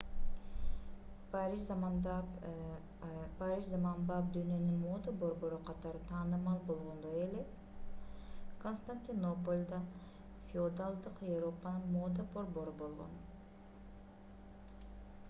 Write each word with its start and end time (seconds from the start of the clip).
париж 3.39 3.65
заманбап 3.73 4.25
дүйнөнүн 4.37 4.79
мода 4.85 5.11
борбору 5.23 5.59
катары 5.69 5.99
таанымал 6.13 6.59
болгондой 6.71 7.15
эле 7.25 7.43
константинополь 8.63 9.63
да 9.75 9.79
феодалдык 10.53 11.17
европанын 11.35 11.87
мода 11.99 12.23
борбору 12.39 12.73
болгон 12.81 13.13